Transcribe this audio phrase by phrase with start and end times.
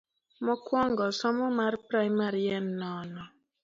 [0.45, 3.23] Mokuongo somo mar primari en nono.